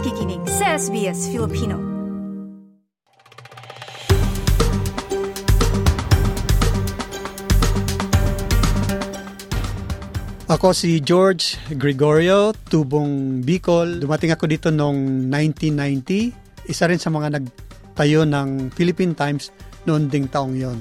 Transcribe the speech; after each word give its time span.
nakikinig 0.00 0.40
sa 0.48 0.80
SBS 0.80 1.28
Filipino. 1.28 1.76
Ako 10.48 10.72
si 10.72 11.04
George 11.04 11.60
Gregorio, 11.76 12.56
tubong 12.72 13.44
Bicol. 13.44 14.00
Dumating 14.00 14.32
ako 14.32 14.48
dito 14.48 14.72
noong 14.72 15.28
1990. 15.28 16.32
Isa 16.72 16.88
rin 16.88 16.96
sa 16.96 17.12
mga 17.12 17.36
nagtayo 17.36 18.24
ng 18.24 18.72
Philippine 18.72 19.12
Times 19.12 19.52
noon 19.84 20.08
ding 20.08 20.32
taong 20.32 20.56
yon. 20.56 20.80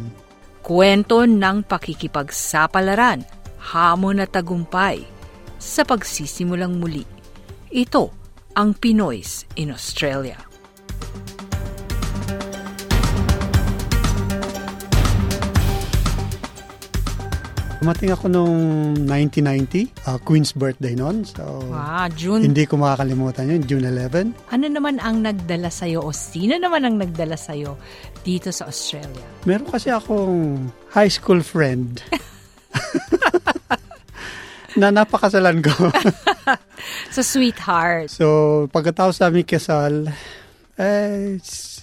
Kwento 0.63 1.27
ng 1.27 1.67
pakikipagsapalaran, 1.67 3.27
hamon 3.75 4.23
at 4.23 4.31
tagumpay 4.31 5.03
sa 5.59 5.83
pagsisimulang 5.83 6.79
muli. 6.79 7.03
Ito 7.67 8.18
ang 8.59 8.75
Pinoys 8.75 9.47
in 9.55 9.71
Australia. 9.71 10.35
Dumating 17.79 18.11
ako 18.11 18.27
noong 18.27 18.59
1990, 19.07 19.87
uh, 20.03 20.19
Queen's 20.27 20.51
birthday 20.51 20.99
noon. 20.99 21.23
So, 21.23 21.63
Ah, 21.71 22.11
June. 22.11 22.43
hindi 22.43 22.67
ko 22.67 22.75
makakalimutan 22.75 23.47
yun, 23.47 23.63
June 23.63 23.87
11. 23.87 24.35
Ano 24.51 24.67
naman 24.67 24.99
ang 24.99 25.23
nagdala 25.23 25.71
sa'yo 25.71 26.03
o 26.03 26.11
sino 26.11 26.59
naman 26.59 26.83
ang 26.83 26.99
nagdala 26.99 27.39
sa'yo 27.39 27.79
dito 28.27 28.51
sa 28.51 28.67
Australia? 28.67 29.23
Meron 29.47 29.71
kasi 29.71 29.95
akong 29.95 30.67
high 30.91 31.07
school 31.07 31.39
friend 31.39 32.03
na 34.79 34.89
napakasalan 34.95 35.59
ko. 35.59 35.71
Sa 37.15 37.21
sweetheart. 37.21 38.07
so, 38.09 38.65
pagkatapos 38.71 39.19
namin 39.19 39.43
kasal, 39.43 40.07
eh, 40.79 41.35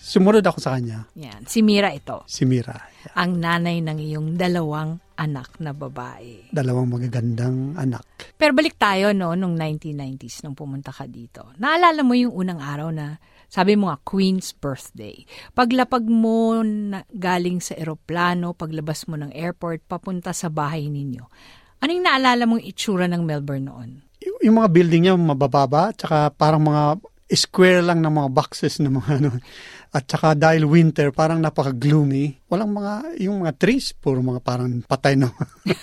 sumunod 0.06 0.41
ako 0.41 0.58
sa 0.58 0.80
kanya, 0.80 1.05
Yan, 1.20 1.44
si 1.44 1.61
Mira 1.61 1.92
ito. 1.92 2.25
si 2.25 2.48
Mira. 2.48 2.75
Ang 3.12 3.38
nanay 3.38 3.84
ng 3.84 3.98
iyong 4.00 4.28
dalawang 4.41 4.98
anak 5.20 5.61
na 5.61 5.77
babae. 5.77 6.48
Dalawang 6.50 6.88
magagandang 6.88 7.77
anak. 7.77 8.34
Pero 8.34 8.56
balik 8.56 8.80
tayo 8.80 9.12
no, 9.12 9.36
nung 9.36 9.55
1990s 9.55 10.42
nung 10.42 10.56
pumunta 10.56 10.91
ka 10.91 11.05
dito. 11.06 11.53
Naalala 11.60 12.00
mo 12.03 12.16
yung 12.16 12.33
unang 12.33 12.58
araw 12.58 12.88
na 12.91 13.20
sabi 13.47 13.78
mo 13.78 13.88
nga, 13.88 13.98
Queen's 14.03 14.50
birthday. 14.50 15.22
Paglapag 15.55 16.03
mo 16.10 16.60
na, 16.66 17.06
galing 17.14 17.62
sa 17.62 17.78
eroplano, 17.78 18.53
paglabas 18.58 19.06
mo 19.06 19.14
ng 19.14 19.31
airport, 19.31 19.86
papunta 19.86 20.34
sa 20.34 20.50
bahay 20.50 20.91
ninyo. 20.91 21.25
Anong 21.82 22.02
naalala 22.02 22.44
mong 22.48 22.62
itsura 22.64 23.06
ng 23.10 23.22
Melbourne 23.22 23.66
noon? 23.69 23.91
Y- 24.22 24.48
yung 24.48 24.60
mga 24.60 24.72
building 24.72 25.02
niya 25.06 25.14
mabababa, 25.16 25.92
tsaka 25.92 26.32
parang 26.32 26.64
mga 26.64 27.00
square 27.27 27.82
lang 27.82 27.98
ng 28.02 28.12
mga 28.12 28.28
boxes 28.30 28.78
ng 28.78 28.94
mga 29.02 29.10
ano. 29.19 29.30
At 29.91 30.06
tsaka 30.06 30.36
dahil 30.36 30.69
winter, 30.69 31.10
parang 31.10 31.41
napaka-gloomy. 31.41 32.47
Walang 32.52 32.70
mga, 32.74 32.92
yung 33.22 33.42
mga 33.42 33.56
trees, 33.56 33.97
puro 33.97 34.20
mga 34.20 34.44
parang 34.44 34.84
patay 34.84 35.16
na, 35.16 35.32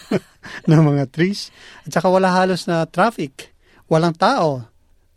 na 0.69 0.80
mga 0.80 1.09
trees. 1.09 1.49
At 1.83 1.97
tsaka 1.97 2.08
wala 2.08 2.31
halos 2.31 2.64
na 2.69 2.86
traffic. 2.88 3.52
Walang 3.89 4.16
tao. 4.16 4.64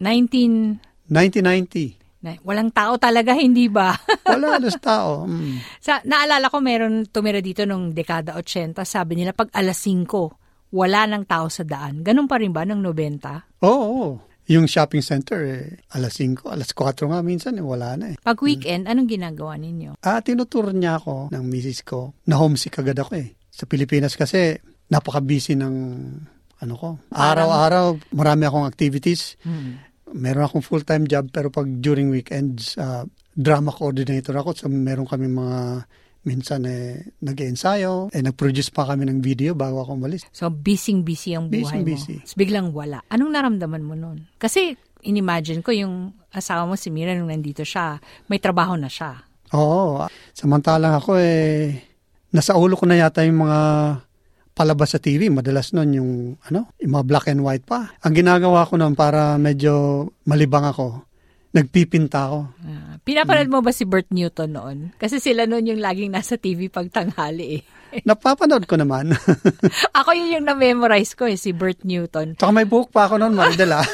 19... 0.01 0.81
1990. 1.07 2.07
Na, 2.25 2.35
walang 2.43 2.75
tao 2.75 2.99
talaga, 2.99 3.37
hindi 3.39 3.71
ba? 3.71 3.95
Wala 4.27 4.59
halos 4.59 4.75
tao. 4.83 5.29
Mm. 5.31 5.63
Sa, 5.79 6.03
naalala 6.03 6.51
ko 6.51 6.59
meron 6.59 7.07
tumira 7.07 7.39
dito 7.39 7.63
nung 7.63 7.95
dekada 7.95 8.35
80, 8.35 8.83
sabi 8.83 9.15
nila 9.21 9.31
pag 9.37 9.53
alas 9.55 9.79
5, 9.85 10.46
wala 10.77 11.09
nang 11.09 11.25
tao 11.25 11.49
sa 11.49 11.65
daan. 11.65 12.05
Ganun 12.05 12.29
pa 12.29 12.37
rin 12.37 12.53
ba 12.53 12.69
ng 12.69 12.85
90? 12.85 13.65
Oo, 13.65 13.87
oo. 13.89 14.11
Yung 14.47 14.69
shopping 14.69 15.03
center, 15.03 15.41
eh, 15.43 15.65
alas 15.97 16.21
5, 16.21 16.47
alas 16.53 16.71
4 16.71 17.11
nga 17.11 17.19
minsan, 17.25 17.57
eh, 17.59 17.65
wala 17.65 17.97
na 17.99 18.15
eh. 18.15 18.17
Pag 18.21 18.39
weekend, 18.45 18.87
anong 18.87 19.11
ginagawa 19.11 19.59
ninyo? 19.59 19.99
Ah, 20.05 20.23
tinuturo 20.23 20.71
niya 20.71 21.03
ako 21.03 21.35
ng 21.35 21.45
misis 21.49 21.83
ko. 21.83 22.15
Na 22.29 22.39
homesick 22.39 22.77
agad 22.79 23.01
ako 23.01 23.19
eh. 23.19 23.35
Sa 23.51 23.67
Pilipinas 23.67 24.15
kasi 24.15 24.55
napaka-busy 24.93 25.59
ng 25.59 25.75
ano 26.63 26.75
ko. 26.79 26.89
Araw-araw 27.11 28.15
marami 28.15 28.47
akong 28.47 28.69
activities. 28.69 29.37
Meron 30.15 30.47
akong 30.47 30.65
full-time 30.65 31.05
job 31.11 31.29
pero 31.29 31.51
pag 31.51 31.67
during 31.67 32.09
weekends 32.09 32.79
ah, 32.79 33.03
drama 33.35 33.75
coordinator 33.75 34.33
ako. 34.39 34.55
So 34.55 34.71
meron 34.71 35.11
kami 35.11 35.27
mga 35.29 35.85
minsan 36.27 36.67
eh 36.67 37.07
nag-ensayo, 37.23 38.11
eh 38.11 38.21
nag-produce 38.21 38.75
pa 38.75 38.83
kami 38.85 39.07
ng 39.07 39.23
video 39.23 39.55
bago 39.55 39.81
ako 39.81 39.95
umalis. 39.95 40.27
So, 40.35 40.51
busy-busy 40.51 41.39
ang 41.39 41.47
buhay 41.49 41.87
Busy-busy. 41.87 42.15
mo. 42.19 42.23
Tapos 42.27 42.35
biglang 42.35 42.69
wala. 42.75 42.99
Anong 43.07 43.31
naramdaman 43.31 43.87
mo 43.87 43.95
nun? 43.95 44.27
Kasi, 44.37 44.75
inimagine 45.07 45.63
ko 45.63 45.71
yung 45.71 46.11
asawa 46.35 46.67
mo 46.67 46.75
si 46.75 46.91
Mira 46.91 47.15
nung 47.15 47.31
nandito 47.31 47.63
siya, 47.63 48.03
may 48.27 48.43
trabaho 48.43 48.75
na 48.75 48.91
siya. 48.91 49.23
Oo. 49.55 50.03
Samantalang 50.35 50.99
ako 50.99 51.15
eh, 51.23 51.79
nasa 52.35 52.59
ulo 52.59 52.75
ko 52.75 52.85
na 52.91 52.99
yata 52.99 53.23
yung 53.23 53.47
mga 53.47 53.61
palabas 54.57 54.97
sa 54.97 54.99
TV. 54.99 55.31
Madalas 55.31 55.71
nun 55.71 55.91
yung, 55.95 56.11
ano, 56.51 56.75
yung 56.83 56.93
mga 56.97 57.05
black 57.07 57.27
and 57.31 57.45
white 57.45 57.63
pa. 57.63 57.95
Ang 58.03 58.19
ginagawa 58.19 58.67
ko 58.67 58.75
nun 58.75 58.99
para 58.99 59.39
medyo 59.39 60.05
malibang 60.27 60.67
ako, 60.67 61.07
nagpipinta 61.57 62.29
ako. 62.29 62.53
Ah, 62.69 63.01
pinapanood 63.01 63.49
mo 63.49 63.65
ba 63.65 63.73
si 63.73 63.89
Bert 63.89 64.13
Newton 64.13 64.53
noon? 64.53 64.79
Kasi 65.01 65.17
sila 65.17 65.49
noon 65.49 65.73
yung 65.73 65.81
laging 65.81 66.13
nasa 66.13 66.37
TV 66.37 66.69
pag 66.69 66.93
tanghali 66.93 67.61
eh. 67.61 67.63
Napapanood 68.09 68.69
ko 68.69 68.77
naman. 68.77 69.17
Ako 69.99 70.13
yun 70.13 70.37
yung 70.37 70.47
na-memorize 70.47 71.17
ko 71.17 71.25
eh, 71.25 71.41
si 71.41 71.57
Bert 71.57 71.81
Newton. 71.89 72.37
Tsaka 72.37 72.53
may 72.53 72.69
buhok 72.69 72.93
pa 72.93 73.09
ako 73.09 73.17
nun, 73.17 73.33
Maridela. 73.33 73.81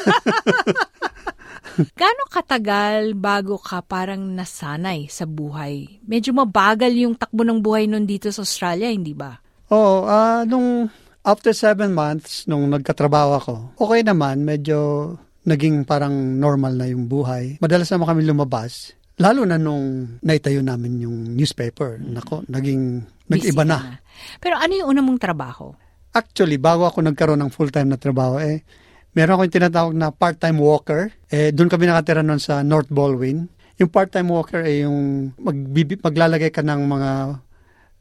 Gaano 1.72 2.28
katagal 2.28 3.16
bago 3.16 3.56
ka 3.56 3.80
parang 3.80 4.20
nasanay 4.36 5.08
sa 5.08 5.24
buhay? 5.24 6.04
Medyo 6.04 6.36
mabagal 6.36 6.92
yung 6.92 7.16
takbo 7.16 7.48
ng 7.48 7.64
buhay 7.64 7.88
nun 7.88 8.04
dito 8.04 8.28
sa 8.28 8.44
Australia, 8.44 8.92
hindi 8.92 9.16
ba? 9.16 9.40
Oo, 9.72 10.04
ah, 10.04 10.44
nung 10.44 10.92
after 11.24 11.56
seven 11.56 11.96
months, 11.96 12.44
nung 12.44 12.68
nagkatrabaho 12.68 13.30
ako, 13.40 13.54
okay 13.80 14.04
naman, 14.04 14.44
medyo 14.44 15.14
naging 15.42 15.82
parang 15.82 16.14
normal 16.38 16.74
na 16.74 16.86
yung 16.86 17.06
buhay. 17.06 17.58
Madalas 17.58 17.90
naman 17.90 18.08
kami 18.08 18.22
lumabas. 18.22 18.94
Lalo 19.20 19.44
na 19.44 19.60
nung 19.60 20.16
naitayo 20.24 20.64
namin 20.64 21.04
yung 21.04 21.36
newspaper. 21.36 22.00
Nako, 22.00 22.42
naging, 22.48 23.04
nag-iba 23.28 23.62
na. 23.62 24.00
Pero 24.40 24.56
ano 24.56 24.72
yung 24.72 24.88
una 24.88 25.02
mong 25.04 25.20
trabaho? 25.20 25.74
Actually, 26.12 26.56
bago 26.56 26.88
ako 26.88 27.04
nagkaroon 27.04 27.40
ng 27.40 27.52
full-time 27.52 27.88
na 27.88 28.00
trabaho, 28.00 28.40
eh, 28.40 28.64
meron 29.12 29.36
akong 29.36 29.52
tinatawag 29.52 29.94
na 29.94 30.10
part-time 30.10 30.58
walker. 30.58 31.12
Eh, 31.28 31.52
doon 31.52 31.68
kami 31.68 31.88
nakatira 31.88 32.24
noon 32.24 32.40
sa 32.40 32.64
North 32.64 32.88
Baldwin. 32.88 33.48
Yung 33.80 33.90
part-time 33.92 34.28
walker 34.28 34.60
ay 34.64 34.84
yung 34.84 35.32
magbibi, 35.36 35.96
maglalagay 35.98 36.48
ka 36.48 36.60
ng 36.60 36.80
mga 36.84 37.10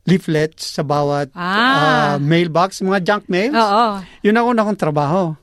leaflets 0.01 0.75
sa 0.75 0.81
bawat 0.81 1.30
Ah. 1.38 1.53
ah, 1.53 2.16
mailbox, 2.18 2.81
mga 2.81 3.00
junk 3.06 3.24
mails. 3.30 3.53
Oo. 3.53 4.01
Yun 4.25 4.38
ang 4.38 4.47
una 4.50 4.66
kong 4.66 4.80
trabaho. 4.80 5.35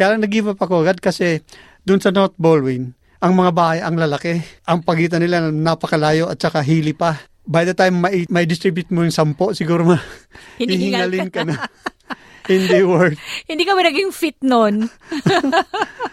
Kaya 0.00 0.16
nag-give 0.16 0.56
up 0.56 0.60
ako 0.64 0.80
agad 0.80 0.96
kasi 0.96 1.44
doon 1.84 2.00
sa 2.00 2.08
North 2.08 2.32
Baldwin, 2.40 2.96
ang 3.20 3.36
mga 3.36 3.52
bahay 3.52 3.78
ang 3.84 4.00
lalaki. 4.00 4.40
Ang 4.64 4.80
pagitan 4.80 5.20
nila 5.20 5.52
napakalayo 5.52 6.32
at 6.32 6.40
saka 6.40 6.64
hili 6.64 6.96
pa. 6.96 7.20
By 7.44 7.68
the 7.68 7.76
time 7.76 8.00
may, 8.00 8.24
may 8.32 8.48
distribute 8.48 8.88
mo 8.88 9.04
yung 9.04 9.12
sampo, 9.12 9.52
siguro 9.52 9.84
ma 9.84 10.00
hihingalin 10.56 11.28
ka 11.28 11.44
na. 11.44 11.68
Hindi 12.48 12.80
worth. 12.80 13.20
Hindi 13.44 13.68
ka 13.68 13.76
ba 13.76 13.84
naging 13.84 14.08
fit 14.16 14.40
nun? 14.40 14.88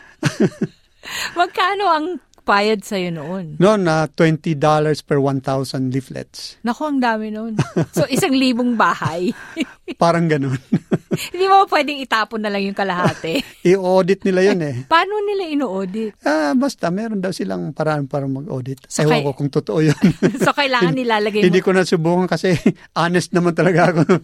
Magkano 1.39 1.85
ang 1.87 2.05
bayad 2.47 2.79
sa'yo 2.79 3.11
noon? 3.11 3.59
Noon 3.59 3.81
na 3.83 4.07
$20 4.07 4.55
per 5.03 5.19
1,000 5.19 5.91
leaflets. 5.91 6.55
Naku, 6.63 6.87
ang 6.87 7.03
dami 7.03 7.27
noon. 7.27 7.59
So, 7.91 8.07
isang 8.07 8.31
libong 8.31 8.79
bahay. 8.79 9.35
Parang 10.01 10.31
ganun. 10.31 10.55
Hindi 11.33 11.45
mo 11.45 11.67
pwedeng 11.67 11.99
itapon 11.99 12.39
na 12.39 12.47
lang 12.47 12.63
yung 12.63 12.77
kalahati. 12.77 13.43
I-audit 13.69 14.23
nila 14.23 14.41
yun 14.47 14.59
eh. 14.63 14.75
Paano 14.87 15.19
nila 15.19 15.43
ino-audit? 15.49 16.15
Ah, 16.23 16.55
basta 16.55 16.87
meron 16.87 17.19
daw 17.19 17.35
silang 17.35 17.75
paraan 17.75 18.07
para 18.07 18.23
mag-audit. 18.23 18.87
So, 18.87 19.03
Ewan 19.03 19.11
kay- 19.11 19.25
ko 19.25 19.31
kung 19.35 19.51
totoo 19.51 19.79
yun. 19.83 19.99
So, 20.39 20.55
kailangan 20.55 20.95
nilalagay 20.95 21.43
mo. 21.43 21.45
Hindi 21.51 21.59
ko 21.59 21.75
nasubukan 21.75 22.31
kasi 22.31 22.55
honest 22.95 23.35
naman 23.35 23.51
talaga 23.51 23.91
ako 23.91 23.99
nun. 24.07 24.23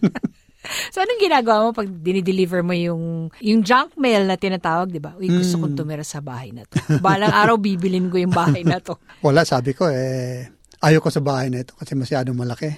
So, 0.92 0.98
anong 0.98 1.20
ginagawa 1.20 1.60
mo 1.62 1.70
pag 1.72 1.86
dinideliver 1.86 2.60
mo 2.60 2.72
yung, 2.72 3.02
yung 3.38 3.60
junk 3.60 3.94
mail 3.94 4.24
na 4.24 4.34
tinatawag, 4.34 4.88
di 4.88 4.98
ba? 4.98 5.12
Uy, 5.14 5.28
gusto 5.28 5.56
Hmm. 5.56 5.62
kong 5.62 5.76
tumira 5.76 6.00
sa 6.02 6.18
bahay 6.18 6.50
na 6.50 6.64
to. 6.64 6.80
Balang 6.98 7.30
araw, 7.30 7.56
bibilin 7.56 8.08
ko 8.08 8.16
yung 8.16 8.30
bahay 8.30 8.62
na 8.62 8.78
to. 8.78 8.96
Wala, 9.26 9.44
sabi 9.44 9.72
ko 9.72 9.86
eh, 9.86 10.48
ayaw 10.80 10.98
ko 10.98 11.08
sa 11.08 11.20
bahay 11.20 11.48
na 11.48 11.60
ito 11.60 11.74
kasi 11.74 11.92
masyadong 11.92 12.34
malaki. 12.34 12.72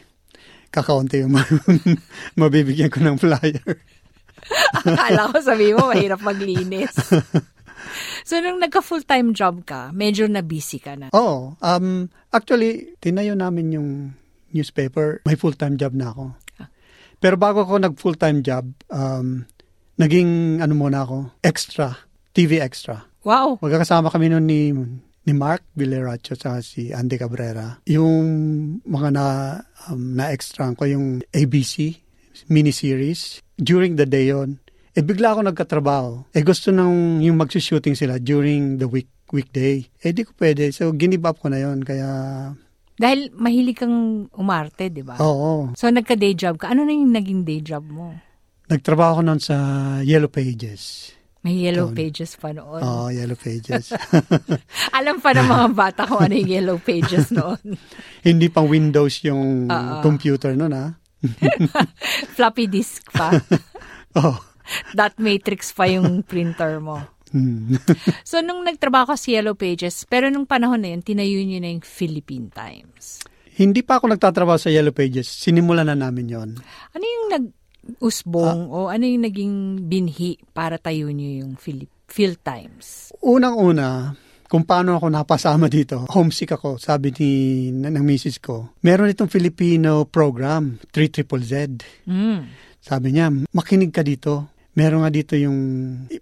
Kakaunti 0.69 1.23
yung 1.23 1.33
ma- 1.33 1.47
mabibigyan 2.41 2.91
ko 2.91 2.99
ng 3.01 3.17
flyer. 3.17 3.63
Akala 4.77 5.31
ko 5.31 5.39
sabi 5.41 5.71
mo, 5.71 5.89
mahirap 5.89 6.21
maglinis. 6.21 6.91
So, 8.23 8.39
nung 8.39 8.59
nagka-full-time 8.59 9.31
job 9.31 9.63
ka, 9.63 9.91
medyo 9.91 10.27
na 10.27 10.43
busy 10.43 10.79
ka 10.79 10.99
na. 10.99 11.07
Oo. 11.13 11.55
Um, 11.57 12.11
actually, 12.29 12.99
tinayo 12.99 13.33
namin 13.33 13.71
yung 13.71 13.89
newspaper. 14.51 15.23
May 15.23 15.35
full-time 15.35 15.77
job 15.77 15.93
na 15.93 16.11
ako. 16.11 16.35
Pero 17.21 17.41
bago 17.41 17.65
ako 17.65 17.81
nag 17.81 17.95
full-time 17.97 18.45
job, 18.45 18.69
um, 18.93 19.45
naging 19.97 20.61
ano 20.61 20.75
muna 20.77 21.05
ako, 21.05 21.33
extra, 21.41 21.97
TV 22.37 22.61
extra. 22.61 23.09
Wow! 23.25 23.59
Magkakasama 23.59 24.13
kami 24.13 24.31
noon 24.31 24.47
ni 24.47 24.71
ni 25.27 25.35
Mark 25.35 25.67
Villeracho 25.75 26.39
sa 26.39 26.63
si 26.63 26.95
Andy 26.95 27.19
Cabrera. 27.19 27.83
Yung 27.91 28.27
mga 28.87 29.09
na, 29.11 29.27
um, 29.91 30.15
na-extra 30.15 30.71
ko 30.79 30.87
yung 30.87 31.19
ABC 31.35 31.99
miniseries. 32.47 33.43
During 33.59 33.99
the 33.99 34.07
day 34.07 34.31
yon 34.31 34.61
eh 34.97 35.05
bigla 35.05 35.37
ako 35.37 35.41
nagkatrabaho. 35.45 36.25
Eh 36.33 36.41
gusto 36.41 36.73
nang 36.73 37.21
yung 37.21 37.37
magsushooting 37.37 37.93
sila 37.93 38.17
during 38.17 38.81
the 38.81 38.89
week 38.89 39.13
weekday. 39.29 39.85
Eh 40.01 40.17
di 40.17 40.25
ko 40.25 40.33
pwede. 40.41 40.73
So 40.73 40.89
ginib 40.97 41.29
up 41.29 41.37
ko 41.37 41.53
na 41.53 41.61
yon 41.61 41.85
Kaya 41.85 42.09
Dahil 42.97 43.29
mahilig 43.37 43.77
kang 43.85 44.29
umarte, 44.33 44.89
di 44.89 45.05
ba? 45.05 45.21
Oo. 45.21 45.77
So 45.77 45.93
nagka-day 45.93 46.33
job 46.33 46.57
ka. 46.57 46.73
Ano 46.73 46.89
na 46.89 46.97
yung 46.97 47.13
naging 47.13 47.45
day 47.45 47.61
job 47.61 47.85
mo? 47.85 48.17
Nagtrabaho 48.67 49.21
ko 49.21 49.23
noon 49.23 49.41
sa 49.41 49.57
Yellow 50.03 50.33
Pages. 50.33 51.13
May 51.47 51.63
yellow 51.63 51.87
Yun. 51.87 51.95
pages 51.95 52.35
pa 52.35 52.51
noon. 52.51 52.83
Oo, 52.83 53.07
Yellow 53.07 53.39
Pages. 53.39 53.95
Alam 54.99 55.23
pa 55.23 55.31
ng 55.31 55.47
mga 55.47 55.69
bata 55.79 56.03
kung 56.03 56.19
ano 56.19 56.35
yung 56.35 56.51
yellow 56.51 56.79
pages 56.83 57.31
noon. 57.31 57.79
Hindi 58.27 58.51
pang 58.51 58.67
Windows 58.67 59.23
yung 59.23 59.71
Oo. 59.71 60.03
computer 60.03 60.59
noon 60.59 60.75
ha. 60.75 60.99
Floppy 62.35 62.67
disk 62.67 63.07
pa. 63.15 63.31
Oh. 64.19 64.43
Dot 64.91 65.15
matrix 65.23 65.71
pa 65.71 65.87
yung 65.87 66.27
printer 66.27 66.83
mo. 66.83 66.99
Hmm. 67.35 67.79
So, 68.29 68.43
nung 68.43 68.63
nagtrabaho 68.63 69.15
ka 69.15 69.17
sa 69.19 69.29
Yellow 69.31 69.59
Pages, 69.59 70.07
pero 70.07 70.31
nung 70.31 70.47
panahon 70.47 70.83
na 70.83 70.95
yun, 70.95 71.03
tinayo 71.03 71.43
nyo 71.43 71.59
na 71.63 71.71
yung 71.75 71.85
Philippine 71.85 72.51
Times. 72.51 73.23
Hindi 73.57 73.81
pa 73.81 73.97
ako 73.97 74.13
nagtatrabaho 74.13 74.61
sa 74.61 74.69
Yellow 74.69 74.93
Pages. 74.93 75.27
Sinimulan 75.27 75.89
na 75.89 75.97
namin 75.97 76.27
yon. 76.29 76.51
Ano 76.93 77.05
yung 77.05 77.27
nag-usbong 77.33 78.69
o 78.69 78.93
ano 78.93 79.05
yung 79.09 79.25
naging 79.25 79.55
binhi 79.89 80.37
para 80.53 80.77
tayo 80.77 81.09
nyo 81.09 81.47
yung 81.47 81.57
Philip 81.57 81.89
Phil 82.07 82.37
Times? 82.39 83.17
Unang-una, 83.25 84.13
kung 84.47 84.63
paano 84.63 84.95
ako 84.95 85.11
napasama 85.11 85.67
dito, 85.67 86.07
homesick 86.07 86.55
ako, 86.55 86.79
sabi 86.79 87.11
ni 87.19 87.31
ng 87.75 88.05
misis 88.07 88.39
ko, 88.39 88.77
meron 88.87 89.11
itong 89.11 89.31
Filipino 89.31 90.07
program, 90.07 90.79
3 90.95 91.27
Z. 91.43 91.53
Mm. 92.07 92.41
Sabi 92.79 93.09
niya, 93.11 93.35
makinig 93.51 93.91
ka 93.91 94.07
dito. 94.07 94.55
Meron 94.77 95.03
nga 95.03 95.11
dito 95.11 95.33
yung 95.35 95.59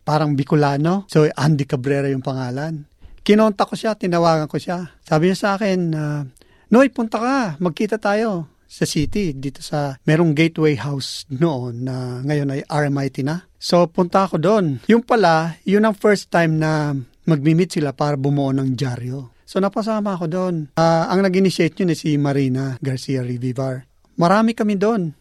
parang 0.06 0.38
Bicolano. 0.38 1.10
So, 1.10 1.26
Andy 1.26 1.66
Cabrera 1.66 2.06
yung 2.06 2.22
pangalan. 2.22 2.86
Kinontak 3.26 3.66
ko 3.66 3.74
siya, 3.74 3.98
tinawagan 3.98 4.46
ko 4.46 4.62
siya. 4.62 4.94
Sabi 5.02 5.28
niya 5.28 5.38
sa 5.38 5.48
akin, 5.58 5.78
uh, 5.92 6.22
Noy, 6.70 6.88
punta 6.90 7.20
ka, 7.20 7.38
magkita 7.60 7.98
tayo 7.98 8.50
sa 8.66 8.82
city, 8.88 9.30
dito 9.36 9.62
sa, 9.62 9.94
merong 10.02 10.34
gateway 10.34 10.74
house 10.74 11.22
noon 11.30 11.86
na 11.86 12.18
ngayon 12.26 12.50
ay 12.50 12.60
RMIT 12.66 13.22
na. 13.22 13.46
So, 13.60 13.86
punta 13.86 14.26
ako 14.26 14.42
doon. 14.42 14.82
Yung 14.90 15.06
pala, 15.06 15.54
yun 15.62 15.86
ang 15.86 15.94
first 15.94 16.34
time 16.34 16.58
na 16.58 16.96
magmi-meet 17.28 17.78
sila 17.78 17.94
para 17.94 18.18
bumuo 18.18 18.50
ng 18.50 18.74
dyaryo. 18.74 19.30
So, 19.46 19.62
napasama 19.62 20.16
ako 20.16 20.26
doon. 20.26 20.54
Ah, 20.74 21.06
ang 21.12 21.22
nag-initiate 21.22 21.78
yun 21.84 21.92
ay 21.92 21.98
si 22.00 22.16
Marina 22.18 22.74
Garcia 22.80 23.22
Rivivar. 23.22 23.86
Marami 24.18 24.56
kami 24.56 24.74
doon. 24.74 25.14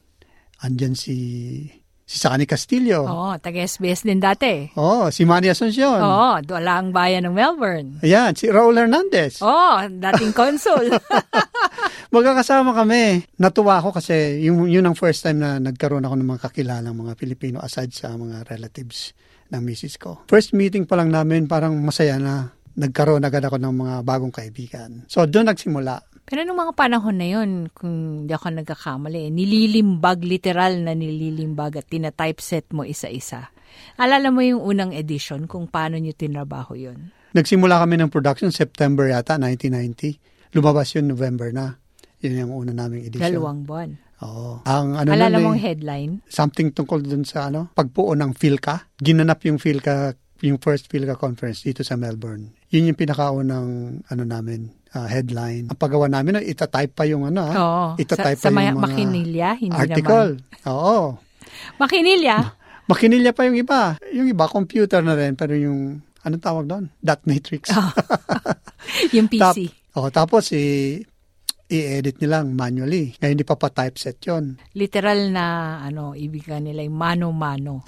Andyan 0.64 0.96
si 0.96 1.16
si 2.04 2.20
Sani 2.20 2.44
Castillo. 2.44 3.08
Oo, 3.08 3.32
taga-SBS 3.40 4.04
din 4.04 4.20
dati. 4.20 4.70
Oh, 4.76 5.08
si 5.10 5.24
Manny 5.24 5.50
Asuncion. 5.50 6.00
Oo, 6.00 6.44
ang 6.44 6.92
bayan 6.92 7.26
ng 7.28 7.36
Melbourne. 7.36 8.04
Ayan, 8.04 8.36
si 8.36 8.52
Raul 8.52 8.76
Hernandez. 8.76 9.40
Oo, 9.40 9.88
dating 9.88 10.36
consul. 10.36 10.92
Magkakasama 12.14 12.78
kami. 12.78 13.26
Natuwa 13.40 13.82
ako 13.82 13.98
kasi 13.98 14.46
yung, 14.46 14.70
yun 14.70 14.86
ang 14.86 14.94
first 14.94 15.26
time 15.26 15.42
na 15.42 15.58
nagkaroon 15.58 16.06
ako 16.06 16.16
ng 16.20 16.30
mga 16.30 16.42
kakilalang 16.46 16.94
mga 16.94 17.14
Pilipino 17.18 17.58
aside 17.64 17.90
sa 17.96 18.14
mga 18.14 18.46
relatives 18.52 19.18
ng 19.50 19.62
misis 19.64 19.98
ko. 19.98 20.22
First 20.30 20.54
meeting 20.54 20.86
pa 20.86 21.00
lang 21.00 21.10
namin, 21.10 21.50
parang 21.50 21.74
masaya 21.82 22.22
na. 22.22 22.54
Nagkaroon 22.74 23.22
agad 23.22 23.46
ako 23.46 23.62
ng 23.62 23.74
mga 23.74 23.96
bagong 24.02 24.34
kaibigan. 24.34 25.06
So, 25.06 25.26
doon 25.30 25.50
nagsimula. 25.54 26.13
Pero 26.24 26.48
nung 26.48 26.56
mga 26.56 26.74
panahon 26.74 27.20
na 27.20 27.28
yun, 27.28 27.68
kung 27.76 28.26
di 28.26 28.32
ako 28.32 28.64
nagkakamali, 28.64 29.28
nililimbag, 29.28 30.24
literal 30.24 30.80
na 30.80 30.96
nililimbag 30.96 31.84
at 31.84 31.88
tinatypeset 31.92 32.72
mo 32.72 32.88
isa-isa. 32.88 33.52
Alala 34.00 34.32
mo 34.32 34.40
yung 34.40 34.64
unang 34.64 34.96
edition 34.96 35.46
kung 35.50 35.68
paano 35.68 36.00
nyo 36.00 36.14
tinrabaho 36.16 36.80
yun? 36.80 37.12
Nagsimula 37.34 37.82
kami 37.82 38.00
ng 38.00 38.14
production 38.14 38.54
September 38.54 39.10
yata, 39.10 39.36
1990. 39.36 40.54
Lumabas 40.54 40.94
yun 40.94 41.10
November 41.10 41.50
na. 41.50 41.76
Yun 42.24 42.40
yung 42.48 42.54
una 42.54 42.72
naming 42.72 43.04
edition. 43.04 43.26
Dalawang 43.26 43.68
buwan. 43.68 43.92
Oo. 44.24 44.64
Ang 44.64 44.96
ano 44.96 45.10
Alala 45.12 45.42
nun 45.42 45.52
mong 45.52 45.60
eh, 45.60 45.66
headline? 45.68 46.12
something 46.32 46.72
tungkol 46.72 47.04
dun 47.04 47.28
sa 47.28 47.52
ano, 47.52 47.74
pagpuo 47.76 48.16
ng 48.16 48.32
PhilCa. 48.32 48.96
Ginanap 48.96 49.44
yung 49.44 49.60
PhilCa, 49.60 50.16
yung 50.46 50.62
first 50.64 50.88
PhilCa 50.88 51.20
conference 51.20 51.68
dito 51.68 51.84
sa 51.84 52.00
Melbourne. 52.00 52.56
Yun 52.72 52.94
yung 52.94 53.00
pinakaunang 53.00 54.00
ano 54.08 54.24
namin, 54.24 54.72
ah, 54.94 55.06
headline. 55.06 55.68
Ang 55.68 55.80
paggawa 55.80 56.06
namin, 56.06 56.38
no, 56.38 56.42
itatype 56.42 56.94
pa 56.94 57.04
yung 57.04 57.28
ano, 57.28 57.42
ah, 57.42 57.54
Oo. 57.54 57.86
itatype 57.98 58.38
sa, 58.38 58.48
sa 58.48 58.50
pa 58.50 58.56
ma- 58.56 58.64
yung 58.64 58.78
mga 58.78 58.86
Makinilya, 58.88 59.50
hindi 59.58 59.76
article. 59.76 60.32
Oo. 60.66 61.18
naman. 61.18 61.80
Makinilya? 61.80 62.38
Makinilya 62.84 63.32
pa 63.32 63.42
yung 63.46 63.58
iba. 63.58 63.82
Yung 64.12 64.28
iba, 64.28 64.46
computer 64.46 65.00
na 65.00 65.14
rin, 65.14 65.34
pero 65.34 65.54
yung, 65.54 65.98
anong 66.22 66.44
tawag 66.44 66.66
doon? 66.68 66.86
Dot 67.00 67.22
matrix. 67.26 67.72
yung 69.16 69.28
Tap- 69.32 69.56
PC. 69.56 69.72
oh, 69.96 70.10
tapos, 70.10 70.52
i- 70.52 71.02
i-edit 71.66 72.20
nilang 72.20 72.54
manually. 72.54 73.16
Kaya 73.18 73.34
hindi 73.34 73.42
pa 73.42 73.58
pa 73.58 73.72
typeset 73.72 74.22
yon. 74.22 74.60
Literal 74.76 75.32
na, 75.32 75.46
ano, 75.82 76.14
ibig 76.14 76.46
ka 76.46 76.60
nila 76.60 76.86
yung 76.86 76.94
mano-mano. 76.94 77.82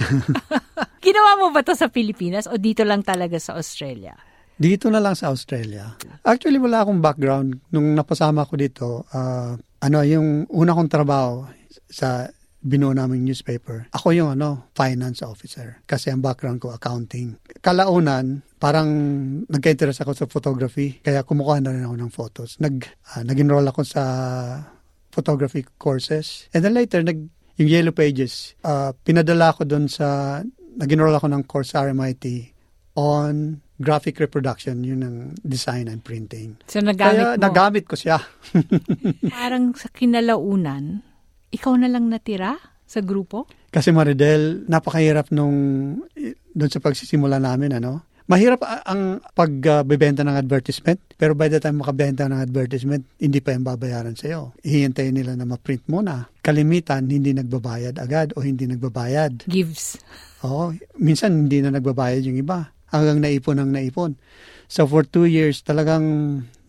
Ginawa 1.05 1.37
mo 1.37 1.53
ba 1.53 1.61
to 1.61 1.77
sa 1.77 1.85
Pilipinas 1.85 2.49
o 2.49 2.57
dito 2.57 2.81
lang 2.81 3.05
talaga 3.05 3.37
sa 3.37 3.53
Australia? 3.53 4.17
Dito 4.55 4.87
na 4.87 5.03
lang 5.03 5.19
sa 5.19 5.35
Australia. 5.35 5.99
Actually, 6.23 6.63
wala 6.63 6.87
akong 6.87 7.03
background. 7.03 7.59
Nung 7.75 7.91
napasama 7.91 8.47
ko 8.47 8.55
dito, 8.55 9.03
ah, 9.11 9.59
ano, 9.59 9.97
yung 10.07 10.47
una 10.47 10.71
kong 10.71 10.87
trabaho 10.87 11.43
sa 11.91 12.31
binuo 12.65 12.95
naming 12.95 13.21
newspaper, 13.21 13.85
ako 13.91 14.15
yung 14.15 14.31
ano, 14.33 14.71
finance 14.73 15.21
officer. 15.21 15.83
Kasi 15.83 16.09
ang 16.09 16.23
background 16.23 16.63
ko, 16.63 16.71
accounting. 16.71 17.35
Kalaunan, 17.59 18.41
parang 18.57 18.89
nagka-interest 19.45 20.01
ako 20.01 20.11
sa 20.15 20.25
photography. 20.25 21.03
Kaya 21.03 21.27
kumukuha 21.27 21.59
na 21.59 21.75
rin 21.75 21.85
ako 21.85 21.95
ng 21.99 22.11
photos. 22.15 22.55
Nag, 22.63 22.87
ah, 23.11 23.27
nag-enroll 23.27 23.67
ako 23.67 23.83
sa 23.83 24.03
photography 25.11 25.67
courses. 25.77 26.47
And 26.55 26.63
then 26.63 26.79
later, 26.79 27.03
nag, 27.03 27.27
yung 27.59 27.67
Yellow 27.67 27.91
Pages, 27.91 28.55
ah, 28.63 28.95
pinadala 29.03 29.51
ko 29.51 29.67
doon 29.67 29.91
sa, 29.91 30.39
nag-enroll 30.79 31.13
ako 31.13 31.27
ng 31.27 31.43
course 31.43 31.75
sa 31.75 31.83
RMIT 31.83 32.55
on 32.95 33.64
graphic 33.75 34.19
reproduction, 34.19 34.81
yun 34.81 35.03
ang 35.03 35.17
design 35.43 35.91
and 35.91 35.99
printing. 35.99 36.55
So, 36.67 36.79
nagamit 36.79 37.19
Kaya 37.19 37.25
mo. 37.35 37.41
nagamit 37.41 37.83
ko 37.85 37.95
siya. 37.99 38.23
Parang 39.35 39.75
sa 39.75 39.91
kinalaunan, 39.91 41.03
ikaw 41.51 41.75
na 41.75 41.91
lang 41.91 42.07
natira 42.07 42.55
sa 42.85 43.01
grupo? 43.01 43.49
Kasi 43.69 43.91
Maridel, 43.91 44.63
napakahirap 44.69 45.33
nung 45.33 45.55
doon 46.55 46.71
sa 46.71 46.79
pagsisimula 46.79 47.41
namin, 47.41 47.75
ano? 47.75 48.07
Mahirap 48.25 48.65
a- 48.65 48.81
ang 48.89 49.21
pagbebenta 49.37 50.25
ng 50.25 50.33
advertisement, 50.33 50.97
pero 51.13 51.37
by 51.37 51.45
the 51.45 51.61
time 51.61 51.77
makabenta 51.77 52.25
ng 52.25 52.41
advertisement, 52.41 53.05
hindi 53.21 53.37
pa 53.37 53.53
yung 53.53 53.61
babayaran 53.61 54.17
sa'yo. 54.17 54.57
Hihintayin 54.65 55.13
nila 55.13 55.37
na 55.37 55.45
ma-print 55.45 55.85
muna. 55.85 56.25
Kalimitan, 56.41 57.05
hindi 57.05 57.37
nagbabayad 57.37 58.01
agad 58.01 58.33
o 58.33 58.41
hindi 58.41 58.65
nagbabayad. 58.65 59.45
Gives. 59.45 60.01
Oo, 60.41 60.73
minsan 60.97 61.45
hindi 61.45 61.61
na 61.61 61.69
nagbabayad 61.69 62.25
yung 62.25 62.41
iba. 62.41 62.73
Hanggang 62.89 63.21
naipon 63.21 63.57
ang 63.61 63.71
naipon. 63.73 64.17
So 64.67 64.85
for 64.89 65.05
two 65.05 65.29
years, 65.29 65.61
talagang 65.61 66.05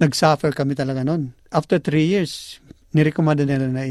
nag-suffer 0.00 0.52
kami 0.52 0.76
talaga 0.76 1.04
nun. 1.04 1.32
After 1.52 1.80
three 1.80 2.08
years, 2.08 2.61
nirekomenda 2.92 3.44
nila 3.44 3.68
na 3.68 3.85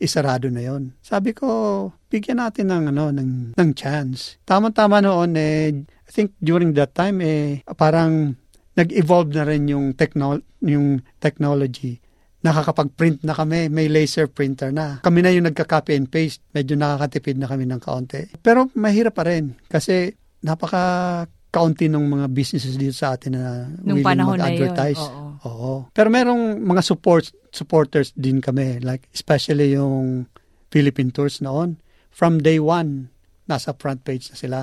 isarado 0.00 0.48
na 0.48 0.64
yon. 0.64 0.96
Sabi 1.04 1.36
ko, 1.36 1.92
bigyan 2.08 2.40
natin 2.40 2.72
ng, 2.72 2.84
ano, 2.92 3.12
ng, 3.12 3.56
ng 3.56 3.70
chance. 3.76 4.40
Tama-tama 4.48 5.04
noon, 5.04 5.36
eh, 5.36 5.72
I 5.84 6.10
think 6.10 6.32
during 6.40 6.72
that 6.76 6.96
time, 6.96 7.20
eh, 7.20 7.60
parang 7.76 8.36
nag-evolve 8.76 9.32
na 9.36 9.44
rin 9.44 9.68
yung, 9.68 9.92
techno- 9.96 10.44
yung 10.64 11.04
technology 11.20 12.00
nakakapag-print 12.46 13.26
na 13.26 13.34
kami, 13.34 13.66
may 13.66 13.90
laser 13.90 14.30
printer 14.30 14.70
na. 14.70 15.02
Kami 15.02 15.18
na 15.18 15.34
yung 15.34 15.50
nagka-copy 15.50 15.98
and 15.98 16.06
paste. 16.06 16.46
Medyo 16.54 16.78
nakakatipid 16.78 17.42
na 17.42 17.50
kami 17.50 17.66
ng 17.66 17.82
kaunti. 17.82 18.30
Pero 18.38 18.70
mahirap 18.78 19.18
pa 19.18 19.26
rin 19.26 19.58
kasi 19.66 20.14
napaka 20.46 21.26
kaunti 21.50 21.88
ng 21.88 22.04
mga 22.04 22.26
businesses 22.30 22.76
dito 22.76 22.92
sa 22.92 23.16
atin 23.16 23.32
na 23.32 23.44
Nung 23.80 24.00
willing 24.00 24.06
panahon 24.06 24.36
na 24.36 24.52
yun. 24.52 24.68
mag-advertise. 24.68 25.00
Oo. 25.00 25.24
Oo. 25.46 25.72
Pero 25.92 26.08
merong 26.10 26.60
mga 26.60 26.82
support 26.84 27.30
supporters 27.48 28.12
din 28.12 28.42
kami. 28.44 28.82
Like 28.84 29.08
especially 29.16 29.72
yung 29.72 30.28
Philippine 30.68 31.14
Tours 31.14 31.40
noon. 31.40 31.80
From 32.10 32.40
day 32.40 32.56
one, 32.56 33.12
nasa 33.44 33.76
front 33.76 34.00
page 34.04 34.32
na 34.32 34.36
sila. 34.36 34.58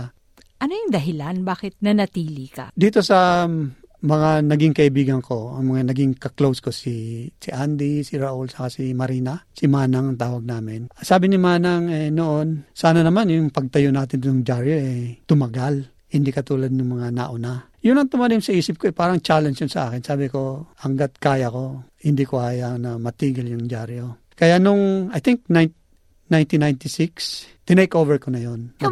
Ano 0.62 0.74
yung 0.74 0.92
dahilan? 0.94 1.46
Bakit 1.46 1.82
nanatili 1.86 2.50
ka? 2.50 2.74
Dito 2.74 3.04
sa 3.06 3.46
um, 3.46 3.70
mga 4.04 4.44
naging 4.44 4.75
kaibigan 4.75 5.22
ko, 5.24 5.56
ang 5.56 5.72
mga 5.72 5.96
naging 5.96 6.20
kaklose 6.20 6.60
ko 6.60 6.75
si 6.75 7.28
si 7.40 7.50
Andy, 7.54 8.04
si 8.04 8.20
Raul, 8.20 8.52
saka 8.52 8.68
si 8.68 8.92
Marina, 8.92 9.40
si 9.56 9.70
Manang 9.72 10.13
ang 10.13 10.20
tawag 10.20 10.44
namin. 10.44 10.92
Sabi 11.00 11.32
ni 11.32 11.40
Manang 11.40 11.88
eh, 11.88 12.12
noon, 12.12 12.68
sana 12.75 13.00
naman 13.00 13.32
yung 13.32 13.48
pagtayo 13.54 13.96
natin 13.96 14.20
ng 14.20 14.42
dyaryo 14.44 14.75
eh 14.75 15.24
tumagal. 15.24 15.92
Hindi 16.13 16.29
katulad 16.29 16.70
ng 16.70 16.86
mga 16.86 17.08
nauna. 17.10 17.74
Yun 17.82 17.98
ang 17.98 18.08
tumalim 18.08 18.39
sa 18.39 18.53
isip 18.53 18.77
ko, 18.77 18.88
eh, 18.88 18.96
parang 18.96 19.20
challenge 19.20 19.65
yun 19.65 19.74
sa 19.74 19.89
akin. 19.89 20.05
Sabi 20.05 20.29
ko, 20.29 20.70
hanggat 20.86 21.17
kaya 21.17 21.50
ko, 21.50 21.89
hindi 22.05 22.24
ko 22.24 22.39
kaya 22.39 22.77
na 22.77 23.01
matigil 23.01 23.50
yung 23.50 23.65
dyaryo. 23.65 24.29
Kaya 24.38 24.62
nung, 24.62 25.10
I 25.10 25.20
think, 25.20 25.50
1996, 25.50 27.65
tinake 27.65 27.98
over 27.98 28.22
ko 28.22 28.29
na 28.29 28.39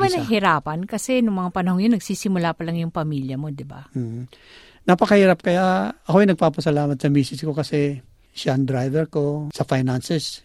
ba 0.01 0.10
mag-isa. 0.10 0.25
nahihirapan? 0.25 0.90
Kasi 0.90 1.22
nung 1.22 1.38
mga 1.38 1.54
panahon 1.54 1.86
yun, 1.86 1.94
nagsisimula 1.96 2.58
pa 2.58 2.66
lang 2.66 2.82
yung 2.82 2.92
pamilya 2.92 3.38
mo, 3.38 3.54
di 3.54 3.63
ba? 3.63 3.86
Mm. 3.94 4.25
Napakahirap 4.90 5.46
kaya 5.46 5.94
ako 6.10 6.25
yung 6.25 6.34
nagpapasalamat 6.34 6.98
sa 6.98 7.08
misis 7.13 7.46
ko 7.46 7.54
kasi 7.54 8.01
siya 8.34 8.58
ang 8.58 8.66
driver 8.66 9.06
ko 9.12 9.24
sa 9.54 9.68
finances. 9.68 10.42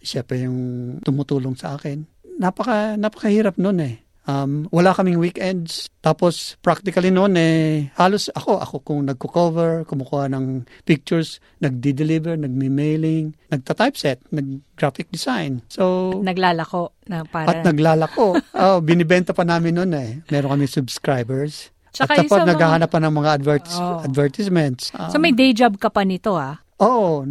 Siya 0.00 0.24
pa 0.24 0.38
yung 0.38 0.56
tumutulong 1.02 1.58
sa 1.58 1.76
akin. 1.76 2.06
Napaka, 2.40 2.96
napakahirap 2.96 3.60
nun 3.60 3.84
eh. 3.84 4.05
Um, 4.26 4.66
wala 4.74 4.90
kaming 4.90 5.22
weekends. 5.22 5.86
Tapos 6.02 6.58
practically 6.58 7.14
noon 7.14 7.38
eh, 7.38 7.94
halos 7.94 8.26
ako, 8.34 8.58
ako 8.58 8.76
kung 8.82 9.00
nagko-cover, 9.06 9.86
kumukuha 9.86 10.26
ng 10.34 10.66
pictures, 10.82 11.38
nagdi-deliver, 11.62 12.34
nagmi-mailing, 12.34 13.38
nagta-typeset, 13.54 14.18
nag-graphic 14.34 15.06
design. 15.14 15.62
So, 15.70 16.10
Naglalako 16.18 16.98
na 17.06 17.22
para... 17.22 17.54
at 17.54 17.62
naglalako. 17.62 18.42
oh, 18.66 18.78
binibenta 18.82 19.30
pa 19.30 19.46
namin 19.46 19.78
noon 19.78 19.92
eh. 19.94 20.10
Meron 20.34 20.58
kami 20.58 20.66
subscribers. 20.66 21.70
Tsaka 21.94 22.18
At 22.18 22.18
tapos 22.26 22.42
mga- 22.42 22.50
naghahanap 22.52 22.90
pa 22.90 22.98
ng 23.00 23.14
mga 23.14 23.30
adverts, 23.40 23.72
Oo. 23.78 24.04
advertisements. 24.04 24.90
Um, 24.92 25.08
so 25.08 25.16
may 25.22 25.32
day 25.32 25.54
job 25.54 25.78
ka 25.78 25.88
pa 25.88 26.02
nito 26.02 26.34
ah. 26.34 26.60
Oo. 26.82 27.24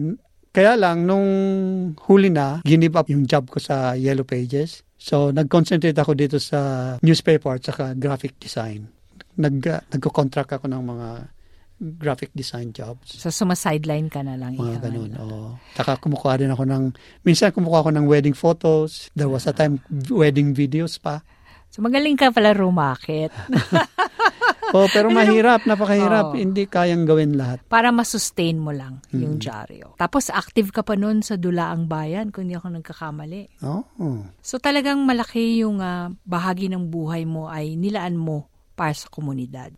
Kaya 0.56 0.80
lang, 0.80 1.04
nung 1.04 1.28
huli 2.08 2.32
na, 2.32 2.64
give 2.64 2.96
up 2.96 3.12
yung 3.12 3.28
job 3.28 3.52
ko 3.52 3.60
sa 3.60 3.92
Yellow 4.00 4.24
Pages. 4.24 4.88
So, 5.06 5.30
nag-concentrate 5.30 5.94
ako 5.94 6.18
dito 6.18 6.42
sa 6.42 6.98
newspaper 7.06 7.62
at 7.62 7.64
saka 7.70 7.94
graphic 7.94 8.42
design. 8.42 8.90
Nag, 9.38 9.56
uh, 9.70 9.86
nagko-contract 9.94 10.58
ako 10.58 10.66
ng 10.66 10.82
mga 10.82 11.10
graphic 11.76 12.32
design 12.34 12.72
jobs. 12.72 13.20
So 13.20 13.30
sumasideline 13.30 14.08
ka 14.08 14.24
na 14.24 14.40
lang. 14.40 14.56
Mga 14.56 14.80
ganun, 14.80 15.12
nga. 15.12 15.22
oo. 15.22 15.60
Saka 15.76 16.00
kumukuha 16.00 16.40
din 16.40 16.50
ako 16.50 16.64
ng, 16.64 16.84
minsan 17.28 17.52
kumukuha 17.52 17.86
ako 17.86 17.92
ng 17.94 18.06
wedding 18.08 18.34
photos. 18.34 19.12
There 19.14 19.28
was 19.28 19.46
a 19.46 19.54
time, 19.54 19.84
wedding 20.08 20.56
videos 20.56 20.98
pa. 20.98 21.20
So 21.68 21.84
magaling 21.84 22.16
ka 22.16 22.32
pala 22.32 22.56
rumakit. 22.56 23.36
Oh, 24.72 24.88
pero 24.88 25.12
mahirap, 25.14 25.64
napakahirap. 25.64 26.32
Oo. 26.32 26.36
Hindi 26.36 26.66
kayang 26.66 27.04
gawin 27.04 27.36
lahat. 27.36 27.62
para 27.66 27.90
masustain 27.90 28.56
mo 28.56 28.70
lang 28.70 29.04
Hmm. 29.10 29.22
yung 29.22 29.36
dyaryo. 29.36 29.94
Tapos 29.96 30.30
active 30.30 30.72
ka 30.72 30.82
pa 30.82 30.96
noon 30.96 31.20
sa 31.20 31.36
Dulaang 31.36 31.86
Bayan 31.86 32.32
kung 32.32 32.48
hindi 32.48 32.56
ako 32.56 32.74
nagkakamali. 32.74 33.62
Oo. 33.62 34.26
So 34.40 34.58
talagang 34.58 35.04
malaki 35.04 35.60
yung 35.60 35.78
ah, 35.80 36.10
bahagi 36.24 36.68
ng 36.68 36.88
buhay 36.88 37.24
mo 37.24 37.46
ay 37.46 37.76
nilaan 37.76 38.16
mo 38.16 38.48
para 38.74 38.92
sa 38.92 39.08
komunidad. 39.08 39.72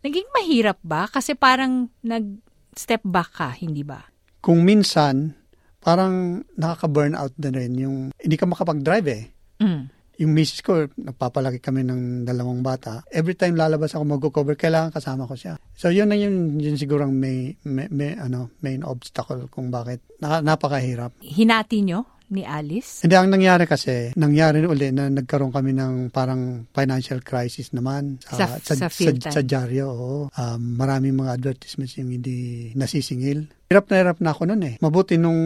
Naging 0.00 0.28
mahirap 0.32 0.78
ba? 0.80 1.04
Kasi 1.04 1.32
parang 1.32 1.88
nag-step 2.00 3.02
back 3.02 3.30
ka, 3.34 3.48
hindi 3.54 3.82
ba? 3.82 4.00
Kung 4.38 4.62
minsan, 4.62 5.36
parang 5.78 6.40
nakaka-burnout 6.54 7.36
na 7.36 7.50
rin 7.50 7.72
yung 7.74 7.96
hindi 8.14 8.36
ka 8.36 8.46
makapag-drive 8.46 9.08
eh. 9.08 9.24
Mm. 9.58 9.82
Yung 10.18 10.34
misis 10.34 10.60
ko, 10.66 10.90
nagpapalaki 10.98 11.62
kami 11.62 11.86
ng 11.86 12.26
dalawang 12.26 12.58
bata. 12.58 13.06
Every 13.06 13.38
time 13.38 13.54
lalabas 13.54 13.94
ako 13.94 14.18
mag-cover, 14.18 14.58
kailangan 14.58 14.90
kasama 14.90 15.30
ko 15.30 15.38
siya. 15.38 15.54
So 15.78 15.94
yun 15.94 16.10
na 16.10 16.18
yun, 16.18 16.58
yun 16.58 16.74
siguro 16.74 17.06
ang 17.06 17.14
may, 17.14 17.54
may, 17.62 17.86
may, 17.86 18.18
ano, 18.18 18.50
main 18.58 18.82
obstacle 18.82 19.46
kung 19.46 19.70
bakit 19.70 20.02
na, 20.18 20.42
napakahirap. 20.42 21.14
Hinati 21.22 21.86
nyo 21.86 22.18
ni 22.34 22.42
Alice? 22.44 23.06
Hindi, 23.06 23.14
ang 23.16 23.30
nangyari 23.30 23.64
kasi, 23.64 24.12
nangyari 24.18 24.60
uli 24.66 24.90
na 24.92 25.08
nagkaroon 25.08 25.54
kami 25.54 25.72
ng 25.72 26.10
parang 26.12 26.66
financial 26.74 27.22
crisis 27.24 27.72
naman 27.72 28.20
Sa- 28.20 28.58
sa 28.60 28.74
sa, 28.74 28.88
field 28.92 29.22
sa, 29.22 29.30
time. 29.30 29.34
sa 29.38 29.42
dyaryo. 29.46 29.86
oo. 29.88 30.12
Um, 30.34 30.76
maraming 30.76 31.16
mga 31.16 31.40
advertisements 31.40 31.96
yung 31.96 32.10
hindi 32.12 32.68
nasisingil. 32.74 33.48
Hirap 33.70 33.86
na 33.88 33.96
hirap 33.96 34.18
na 34.20 34.30
ako 34.34 34.42
noon 34.50 34.62
eh. 34.66 34.74
Mabuti 34.82 35.16
nung 35.16 35.40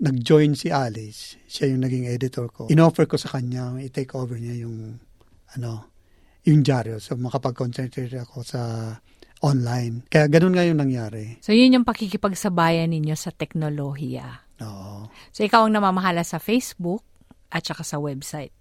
nag-join 0.00 0.58
si 0.58 0.74
Alice, 0.74 1.38
siya 1.46 1.70
yung 1.70 1.86
naging 1.86 2.10
editor 2.10 2.50
ko. 2.50 2.66
Inoffer 2.66 3.06
ko 3.06 3.14
sa 3.14 3.30
kanya, 3.38 3.74
i-take 3.78 4.10
over 4.18 4.34
niya 4.34 4.66
yung 4.66 4.98
ano, 5.54 5.94
yung 6.44 6.66
dyaryo. 6.66 6.98
So 6.98 7.14
makapag-concentrate 7.14 8.12
ako 8.18 8.42
sa 8.42 8.60
online. 9.44 10.02
Kaya 10.08 10.26
ganun 10.26 10.56
nga 10.56 10.66
yung 10.66 10.80
nangyari. 10.80 11.38
So 11.44 11.52
yun 11.52 11.72
yung 11.76 11.86
pakikipagsabayan 11.86 12.90
ninyo 12.90 13.14
sa 13.14 13.30
teknolohiya. 13.30 14.50
Oo. 14.64 15.08
So 15.30 15.44
ikaw 15.44 15.68
ang 15.68 15.76
namamahala 15.76 16.24
sa 16.24 16.40
Facebook 16.40 17.04
at 17.52 17.62
saka 17.62 17.86
sa 17.86 18.02
website. 18.02 18.52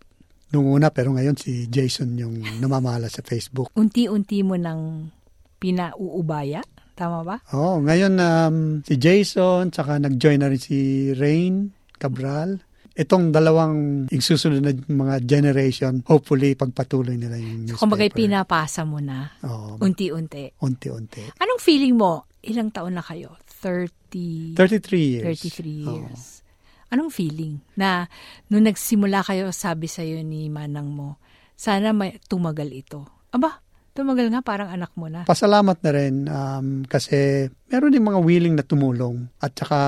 Nung 0.54 0.70
una, 0.70 0.94
pero 0.94 1.10
ngayon 1.18 1.34
si 1.34 1.66
Jason 1.66 2.14
yung 2.14 2.46
namamahala 2.62 3.10
sa 3.10 3.26
Facebook. 3.26 3.74
Unti-unti 3.74 4.46
mo 4.46 4.54
nang 4.54 5.10
pinauubaya. 5.58 6.62
Tama 6.94 7.26
ba? 7.26 7.42
Oo, 7.58 7.82
ngayon 7.82 8.14
um, 8.22 8.58
si 8.86 9.02
Jason, 9.02 9.74
saka 9.74 9.98
nag-join 9.98 10.38
na 10.38 10.50
rin 10.50 10.62
si 10.62 11.10
Rain 11.18 11.74
Cabral. 11.98 12.62
Itong 12.94 13.34
dalawang 13.34 14.06
yung 14.06 14.22
susunod 14.22 14.62
na 14.62 14.70
mga 14.78 15.26
generation, 15.26 16.06
hopefully 16.06 16.54
pagpatuloy 16.54 17.18
nila 17.18 17.42
yung 17.42 17.66
newspaper. 17.66 17.82
Kumbaga 17.82 18.06
pinapasa 18.14 18.86
mo 18.86 19.02
na 19.02 19.34
Oo, 19.42 19.82
unti-unti. 19.82 20.54
unti-unti. 20.62 21.34
Anong 21.42 21.58
feeling 21.58 21.98
mo? 21.98 22.30
Ilang 22.46 22.70
taon 22.70 22.94
na 22.94 23.02
kayo? 23.02 23.34
30, 23.66 24.54
33 24.54 25.26
years. 25.26 25.42
33 25.42 25.90
Oo. 25.90 25.94
years. 26.06 26.46
Anong 26.94 27.10
feeling 27.10 27.58
na 27.74 28.06
nung 28.54 28.70
nagsimula 28.70 29.26
kayo, 29.26 29.50
sabi 29.50 29.90
sa'yo 29.90 30.22
ni 30.22 30.46
manang 30.54 30.94
mo, 30.94 31.18
sana 31.58 31.90
may 31.98 32.22
tumagal 32.30 32.70
ito. 32.70 33.10
Aba, 33.34 33.58
tumagal 33.94 34.28
nga 34.34 34.42
parang 34.42 34.70
anak 34.74 34.92
mo 34.98 35.08
na. 35.08 35.26
Pasalamat 35.30 35.78
na 35.86 35.92
rin 35.94 36.16
um, 36.28 36.68
kasi 36.86 37.48
meron 37.70 37.94
din 37.94 38.06
mga 38.06 38.20
willing 38.22 38.56
na 38.58 38.66
tumulong 38.66 39.30
at 39.40 39.54
saka 39.54 39.82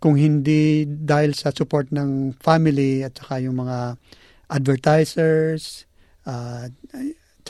kung 0.00 0.16
hindi 0.16 0.88
dahil 0.88 1.36
sa 1.36 1.52
support 1.52 1.92
ng 1.92 2.40
family 2.40 3.04
at 3.04 3.12
saka 3.12 3.44
yung 3.44 3.60
mga 3.60 4.00
advertisers 4.48 5.84
uh, 6.24 6.66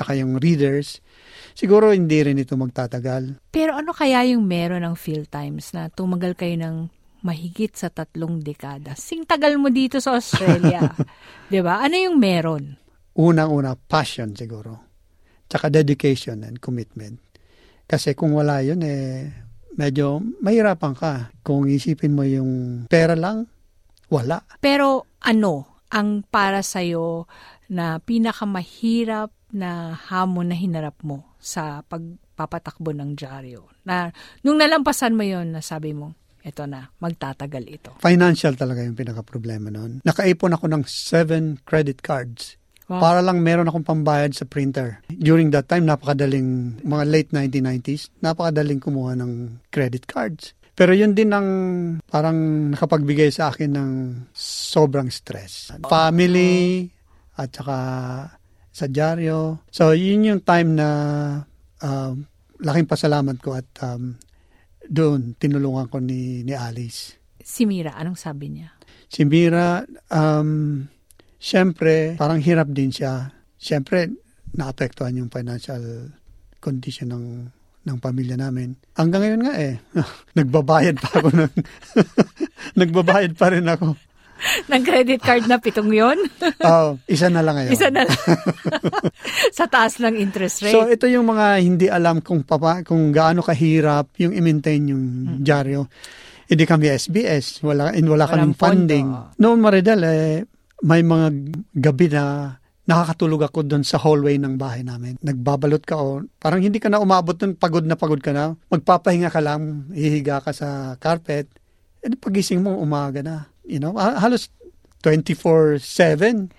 saka 0.00 0.16
yung 0.16 0.40
readers, 0.40 1.04
siguro 1.52 1.92
hindi 1.92 2.24
rin 2.24 2.40
ito 2.40 2.56
magtatagal. 2.56 3.36
Pero 3.52 3.76
ano 3.76 3.92
kaya 3.92 4.24
yung 4.32 4.48
meron 4.48 4.80
ng 4.80 4.96
Phil 4.96 5.28
Times 5.28 5.76
na 5.76 5.92
tumagal 5.92 6.32
kayo 6.40 6.56
ng 6.56 6.76
mahigit 7.20 7.76
sa 7.76 7.92
tatlong 7.92 8.40
dekada? 8.40 8.96
Sing 8.96 9.28
tagal 9.28 9.60
mo 9.60 9.68
dito 9.68 10.00
sa 10.00 10.16
Australia. 10.16 10.88
'Di 11.52 11.60
ba? 11.60 11.84
Ano 11.84 12.00
yung 12.00 12.16
meron? 12.16 12.80
Unang-una, 13.12 13.76
passion 13.76 14.32
siguro. 14.32 14.89
Tsaka 15.50 15.66
dedication 15.66 16.46
and 16.46 16.62
commitment. 16.62 17.18
Kasi 17.90 18.14
kung 18.14 18.38
wala 18.38 18.62
yun, 18.62 18.86
eh, 18.86 19.26
medyo 19.74 20.22
mahirapan 20.38 20.94
ka. 20.94 21.34
Kung 21.42 21.66
isipin 21.66 22.14
mo 22.14 22.22
yung 22.22 22.86
pera 22.86 23.18
lang, 23.18 23.50
wala. 24.06 24.46
Pero 24.62 25.10
ano 25.26 25.82
ang 25.90 26.22
para 26.22 26.62
sa'yo 26.62 27.26
na 27.66 27.98
pinakamahirap 27.98 29.34
na 29.50 29.98
hamon 29.98 30.54
na 30.54 30.56
hinarap 30.58 31.02
mo 31.02 31.34
sa 31.42 31.82
pagpapatakbo 31.82 32.94
ng 32.94 33.18
dyaryo? 33.18 33.66
Na 33.82 34.14
nung 34.46 34.62
nalampasan 34.62 35.18
mo 35.18 35.26
yon 35.26 35.50
na 35.50 35.58
sabi 35.58 35.90
mo, 35.90 36.14
eto 36.46 36.64
na, 36.70 36.94
magtatagal 37.02 37.64
ito. 37.66 37.90
Financial 37.98 38.54
talaga 38.54 38.86
yung 38.86 38.94
pinaka-problema 38.94 39.68
noon. 39.68 40.00
Nakaipon 40.06 40.54
ako 40.54 40.70
ng 40.70 40.82
seven 40.86 41.58
credit 41.66 42.06
cards. 42.06 42.59
Wow. 42.90 42.98
Para 42.98 43.22
lang 43.22 43.38
meron 43.38 43.70
akong 43.70 43.86
pambayad 43.86 44.34
sa 44.34 44.42
printer. 44.42 44.98
During 45.06 45.54
that 45.54 45.70
time, 45.70 45.86
napakadaling, 45.86 46.82
mga 46.82 47.04
late 47.06 47.30
1990s, 47.30 48.10
napakadaling 48.18 48.82
kumuha 48.82 49.14
ng 49.14 49.62
credit 49.70 50.10
cards. 50.10 50.58
Pero 50.74 50.90
yun 50.90 51.14
din 51.14 51.30
ang 51.30 51.48
parang 52.10 52.34
nakapagbigay 52.74 53.30
sa 53.30 53.54
akin 53.54 53.70
ng 53.78 53.90
sobrang 54.34 55.06
stress. 55.06 55.70
Family, 55.86 56.90
at 57.38 57.54
saka 57.54 57.78
sa 58.74 58.86
dyaryo. 58.90 59.62
So, 59.70 59.94
yun 59.94 60.26
yung 60.26 60.42
time 60.42 60.74
na 60.74 60.88
um, 61.86 62.26
laking 62.58 62.90
pasalamat 62.90 63.38
ko 63.38 63.54
at 63.54 63.70
um, 63.86 64.18
doon 64.82 65.38
tinulungan 65.38 65.86
ko 65.86 66.02
ni, 66.02 66.42
ni 66.42 66.58
Alice. 66.58 67.14
Si 67.38 67.64
Mira, 67.70 67.94
anong 67.94 68.18
sabi 68.18 68.50
niya? 68.50 68.74
Si 69.06 69.22
Mira, 69.22 69.86
um, 70.10 70.84
siyempre, 71.40 72.14
parang 72.20 72.38
hirap 72.38 72.68
din 72.68 72.92
siya. 72.92 73.32
Siyempre, 73.56 74.12
naapektuhan 74.52 75.16
yung 75.16 75.32
financial 75.32 76.12
condition 76.60 77.08
ng 77.10 77.24
ng 77.80 77.96
pamilya 77.96 78.36
namin. 78.36 78.76
Hanggang 78.92 79.24
ngayon 79.24 79.42
nga 79.48 79.54
eh, 79.56 79.74
nagbabayad 80.38 81.00
pa 81.00 81.08
ako 81.16 81.28
ng, 81.32 81.52
nagbabayad 82.80 83.32
pa 83.34 83.46
rin 83.50 83.64
ako. 83.64 83.96
ng 84.72 84.82
credit 84.84 85.20
card 85.20 85.44
na 85.44 85.60
pitong 85.60 85.92
yon 85.92 86.16
Oh, 86.64 86.96
isa 87.04 87.28
na 87.28 87.44
lang 87.44 87.60
ngayon. 87.60 87.72
Isa 87.76 87.88
na 87.92 88.08
lang. 88.08 88.20
sa 89.52 89.68
taas 89.68 90.00
ng 90.00 90.16
interest 90.16 90.64
rate. 90.64 90.76
So 90.76 90.88
ito 90.88 91.04
yung 91.08 91.28
mga 91.28 91.46
hindi 91.60 91.86
alam 91.88 92.24
kung 92.24 92.44
papa, 92.44 92.80
kung 92.84 93.12
gaano 93.12 93.40
kahirap 93.40 94.16
yung 94.20 94.32
i-maintain 94.32 94.80
yung 94.92 95.04
dyaryo. 95.40 95.88
Hindi 96.48 96.64
kami 96.64 96.88
SBS, 96.88 97.60
wala 97.64 97.92
in 97.92 98.08
wala 98.08 98.28
Walang 98.28 98.56
kaming 98.56 98.56
funding. 98.56 99.06
pondo. 99.08 99.36
Noon 99.40 99.58
Maridel 99.60 100.00
eh 100.04 100.44
may 100.80 101.04
mga 101.04 101.26
gabi 101.76 102.06
na 102.08 102.56
nakakatulog 102.90 103.46
ako 103.46 103.62
doon 103.62 103.84
sa 103.86 104.02
hallway 104.02 104.34
ng 104.40 104.58
bahay 104.58 104.82
namin. 104.82 105.14
Nagbabalot 105.22 105.84
ka 105.86 105.94
o 105.94 106.26
parang 106.42 106.58
hindi 106.58 106.82
ka 106.82 106.90
na 106.90 106.98
umabot 106.98 107.38
doon, 107.38 107.54
pagod 107.54 107.86
na 107.86 107.94
pagod 107.94 108.18
ka 108.18 108.34
na. 108.34 108.58
Magpapahinga 108.66 109.30
ka 109.30 109.38
lang, 109.38 109.86
hihiga 109.94 110.42
ka 110.42 110.50
sa 110.50 110.98
carpet. 110.98 111.46
And 112.02 112.18
pagising 112.18 112.64
mo, 112.66 112.74
umaga 112.82 113.22
na. 113.22 113.46
You 113.62 113.78
know, 113.78 113.94
halos 113.94 114.50
24-7, 115.06 116.50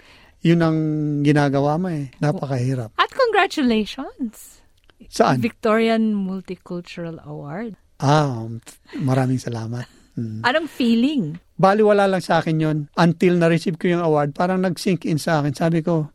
yun 0.41 0.59
ang 0.63 0.79
ginagawa 1.21 1.75
mo 1.75 1.91
eh. 1.91 2.15
Napakahirap. 2.23 2.95
At 2.95 3.11
congratulations! 3.11 4.63
Saan? 5.11 5.43
Victorian 5.43 6.15
Multicultural 6.15 7.19
Award. 7.27 7.75
Ah, 7.99 8.47
maraming 8.95 9.37
salamat. 9.37 9.85
Mm. 10.17 10.41
Anong 10.43 10.67
feeling? 10.67 11.23
Bali 11.55 11.85
wala 11.85 12.09
lang 12.09 12.23
sa 12.23 12.41
akin 12.41 12.57
yon 12.57 12.77
Until 12.97 13.37
na-receive 13.37 13.77
ko 13.77 13.85
yung 13.91 14.03
award, 14.03 14.33
parang 14.33 14.65
nag-sink 14.65 15.05
in 15.05 15.21
sa 15.21 15.39
akin. 15.39 15.53
Sabi 15.53 15.85
ko, 15.85 16.09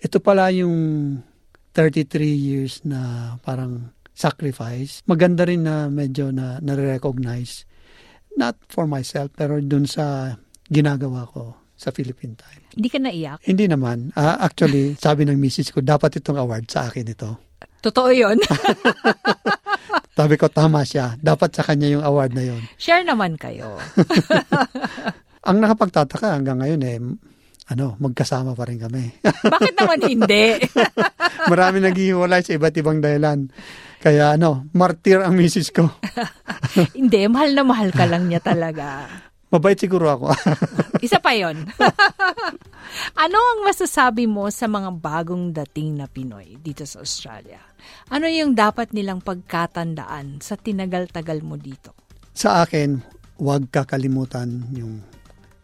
ito 0.00 0.18
pala 0.18 0.48
yung 0.54 1.18
33 1.76 2.08
years 2.24 2.82
na 2.82 3.34
parang 3.44 3.94
sacrifice. 4.16 5.04
Maganda 5.06 5.46
rin 5.46 5.62
na 5.62 5.86
medyo 5.92 6.34
na 6.34 6.58
na-recognize. 6.58 7.68
Not 8.34 8.58
for 8.66 8.90
myself, 8.90 9.30
pero 9.34 9.62
dun 9.62 9.86
sa 9.86 10.34
ginagawa 10.66 11.26
ko 11.30 11.68
sa 11.78 11.94
Philippine 11.94 12.34
Time. 12.34 12.62
Hindi 12.74 12.88
ka 12.90 12.98
naiyak? 12.98 13.38
Hindi 13.46 13.70
naman. 13.70 14.10
Uh, 14.18 14.42
actually, 14.42 14.98
sabi 14.98 15.22
ng 15.22 15.38
misis 15.38 15.70
ko, 15.70 15.78
dapat 15.78 16.18
itong 16.18 16.38
award 16.42 16.66
sa 16.66 16.90
akin 16.90 17.06
ito. 17.06 17.38
Totoo 17.78 18.10
yun. 18.10 18.38
Sabi 20.18 20.34
ko, 20.34 20.50
tama 20.50 20.82
siya. 20.82 21.14
Dapat 21.14 21.54
sa 21.54 21.62
kanya 21.62 21.94
yung 21.94 22.02
award 22.02 22.34
na 22.34 22.42
yun. 22.42 22.58
Share 22.74 23.06
naman 23.06 23.38
kayo. 23.38 23.78
Ang 25.48 25.62
nakapagtataka 25.62 26.34
hanggang 26.34 26.58
ngayon 26.58 26.82
eh, 26.82 26.98
ano, 27.70 27.94
magkasama 28.02 28.58
pa 28.58 28.66
rin 28.66 28.82
kami. 28.82 29.14
Bakit 29.54 29.78
naman 29.78 30.02
hindi? 30.02 30.58
Marami 31.52 31.78
naghihiwalay 31.86 32.42
sa 32.42 32.58
iba't 32.58 32.74
ibang 32.74 32.98
dahilan. 32.98 33.46
Kaya 34.02 34.34
ano, 34.34 34.66
martir 34.74 35.22
ang 35.22 35.38
misis 35.38 35.70
ko. 35.70 35.86
hindi, 36.98 37.30
mahal 37.30 37.54
na 37.54 37.62
mahal 37.62 37.94
ka 37.94 38.06
lang 38.10 38.26
niya 38.26 38.42
talaga. 38.42 39.06
Mabait 39.48 39.80
siguro 39.80 40.12
ako. 40.12 40.28
Isa 41.06 41.16
pa 41.24 41.32
yon. 41.32 41.64
ano 43.24 43.36
ang 43.36 43.60
masasabi 43.64 44.28
mo 44.28 44.52
sa 44.52 44.68
mga 44.68 44.92
bagong 44.92 45.56
dating 45.56 45.96
na 45.96 46.04
Pinoy 46.04 46.60
dito 46.60 46.84
sa 46.84 47.00
Australia? 47.00 47.60
Ano 48.12 48.28
yung 48.28 48.52
dapat 48.52 48.92
nilang 48.92 49.24
pagkatandaan 49.24 50.44
sa 50.44 50.60
tinagal-tagal 50.60 51.40
mo 51.40 51.56
dito? 51.56 51.96
Sa 52.36 52.60
akin, 52.60 53.00
huwag 53.40 53.72
kakalimutan 53.72 54.68
yung 54.76 55.00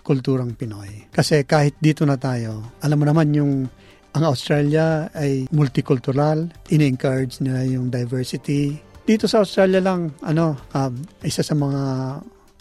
kulturang 0.01 0.57
Pinoy. 0.57 1.13
Kasi 1.13 1.45
kahit 1.45 1.77
dito 1.77 2.09
na 2.09 2.17
tayo, 2.17 2.65
alam 2.81 2.97
mo 2.97 3.05
naman 3.05 3.37
yung 3.37 3.69
ang 4.15 4.25
Australia 4.31 5.11
ay 5.13 5.51
multicultural, 5.51 6.47
in-encourage 6.71 7.43
nila 7.43 7.67
yung 7.67 7.91
diversity. 7.91 8.79
Dito 9.05 9.27
sa 9.27 9.43
Australia 9.43 9.83
lang, 9.83 10.15
ano, 10.23 10.55
um, 10.73 10.95
isa 11.27 11.43
sa 11.43 11.53
mga 11.53 11.83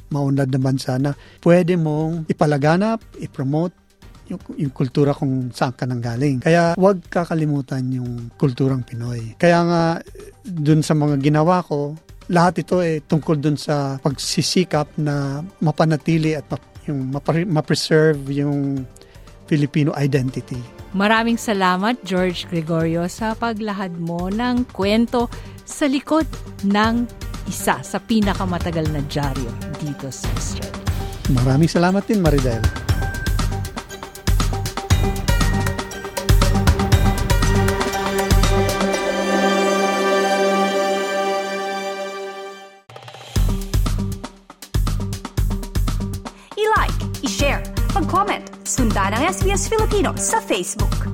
maunlad 0.10 0.50
na 0.52 0.60
bansa 0.60 0.98
na 1.00 1.16
pwede 1.46 1.78
mong 1.78 2.28
ipalaganap, 2.28 3.00
ipromote 3.22 3.84
yung, 4.32 4.42
yung 4.56 4.74
kultura 4.74 5.12
kung 5.12 5.52
saan 5.52 5.76
ka 5.76 5.84
nanggaling. 5.84 6.40
Kaya 6.40 6.76
huwag 6.80 7.04
kakalimutan 7.12 7.84
yung 7.92 8.32
kulturang 8.40 8.84
Pinoy. 8.88 9.36
Kaya 9.36 9.60
nga, 9.68 9.84
dun 10.44 10.82
sa 10.82 10.96
mga 10.96 11.20
ginawa 11.20 11.64
ko, 11.64 11.96
lahat 12.32 12.64
ito 12.64 12.80
ay 12.80 13.00
eh, 13.00 13.04
tungkol 13.04 13.36
dun 13.40 13.60
sa 13.60 14.00
pagsisikap 14.00 14.96
na 14.96 15.44
mapanatili 15.60 16.40
at 16.40 16.48
map, 16.48 16.64
yung 16.88 17.12
ma-preserve 17.52 18.20
yung 18.32 18.84
Filipino 19.48 19.92
identity. 20.00 20.60
Maraming 20.94 21.42
salamat 21.42 22.00
George 22.06 22.46
Gregorio 22.48 23.10
sa 23.10 23.34
paglahad 23.34 23.98
mo 23.98 24.30
ng 24.30 24.72
kwento 24.72 25.28
sa 25.66 25.90
likod 25.90 26.28
ng 26.64 27.08
isa 27.50 27.82
sa 27.82 27.98
pinakamatagal 28.00 28.88
na 28.94 29.02
dyaryo 29.10 29.73
dito 29.84 30.08
sa 30.10 30.28
Australia. 30.34 30.84
Maraming 31.44 31.72
salamat 31.72 32.04
din, 32.08 32.24
Maridel. 32.24 32.64
I-like, 46.56 46.98
i-share, 47.24 47.64
mag-comment, 47.92 48.44
sundan 48.64 49.16
ang 49.16 49.24
SBS 49.28 49.68
Filipino 49.68 50.16
sa 50.16 50.40
Facebook. 50.40 51.13